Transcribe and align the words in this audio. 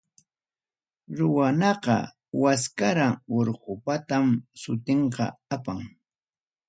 Ruwanaqa, 1.17 1.97
Waskarán 2.41 3.13
urqupatam 3.37 4.25
sutinta 4.61 5.25
apan. 5.55 5.79